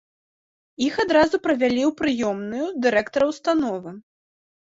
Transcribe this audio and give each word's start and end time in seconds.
Іх 0.85 0.95
адразу 1.03 1.39
правялі 1.47 1.83
ў 1.89 1.91
прыёмную 1.99 2.65
дырэктара 2.85 3.25
ўстановы. 3.35 3.91